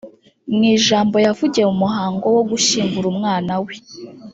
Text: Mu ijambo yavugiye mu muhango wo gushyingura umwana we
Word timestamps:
Mu 0.53 0.61
ijambo 0.75 1.15
yavugiye 1.25 1.65
mu 1.69 1.75
muhango 1.83 2.25
wo 2.35 2.43
gushyingura 2.49 3.05
umwana 3.13 3.53
we 3.63 3.73